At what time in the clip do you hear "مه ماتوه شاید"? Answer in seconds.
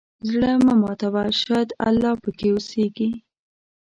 0.65-1.69